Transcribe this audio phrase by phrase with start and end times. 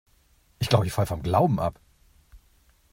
[0.57, 1.79] Ich glaube, ich falle vom Glauben ab.